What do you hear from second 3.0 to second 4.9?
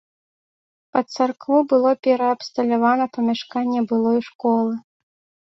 памяшканне былой школы.